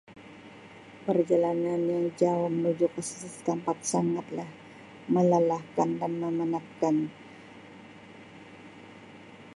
[1.05, 4.49] Perjalanan yang jauh menuju ke sesesuatu tempat sangatlah
[5.13, 6.95] melalahkan dan memenatkan.